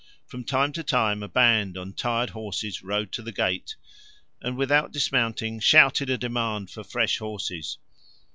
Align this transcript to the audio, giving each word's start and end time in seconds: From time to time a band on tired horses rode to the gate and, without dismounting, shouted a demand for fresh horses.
From 0.25 0.43
time 0.43 0.71
to 0.71 0.83
time 0.83 1.21
a 1.21 1.27
band 1.27 1.77
on 1.77 1.93
tired 1.93 2.31
horses 2.31 2.81
rode 2.81 3.11
to 3.11 3.21
the 3.21 3.31
gate 3.31 3.75
and, 4.41 4.57
without 4.57 4.91
dismounting, 4.91 5.59
shouted 5.59 6.09
a 6.09 6.17
demand 6.17 6.71
for 6.71 6.83
fresh 6.83 7.19
horses. 7.19 7.77